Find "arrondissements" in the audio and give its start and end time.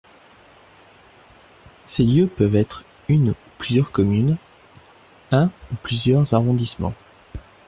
6.33-6.95